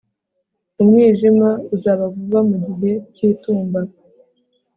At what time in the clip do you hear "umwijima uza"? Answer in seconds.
0.81-1.91